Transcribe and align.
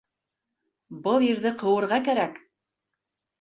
Был 1.07 1.25
ирҙе 1.27 1.51
ҡыуырға 1.59 2.01
кәрәк. 2.09 2.41